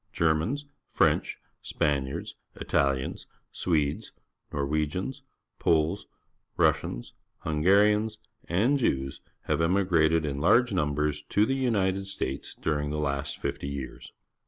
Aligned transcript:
Germans, 0.13 0.65
French, 0.89 1.37
Span 1.61 2.07
iards, 2.07 2.33
Italians, 2.55 3.27
Swedes, 3.51 4.13
Nor 4.51 4.61
The 4.61 4.65
Capitol, 4.65 4.69
wegians, 4.71 5.21
Poles, 5.59 6.07
Russians, 6.57 7.13
Hungarians, 7.41 8.17
and 8.49 8.79
Jews 8.79 9.21
have 9.41 9.61
emigrated 9.61 10.25
in 10.25 10.39
large 10.41 10.71
nmnbers 10.71 11.19
to 11.29 11.45
the 11.45 11.53
United 11.53 12.07
States 12.07 12.55
during 12.55 12.89
the 12.89 12.97
last 12.97 13.39
fifty 13.39 13.67
years. 13.67 14.11